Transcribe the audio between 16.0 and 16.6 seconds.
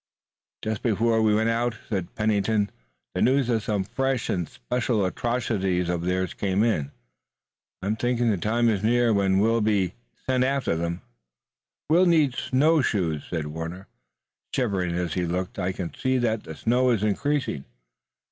that the